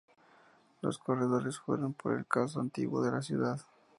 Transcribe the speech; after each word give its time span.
Los 0.81 0.97
corredores 0.97 1.59
fueron 1.59 1.93
por 1.93 2.13
el 2.13 2.25
casco 2.25 2.59
antiguo 2.59 3.03
de 3.03 3.11
la 3.11 3.21
ciudad. 3.21 3.61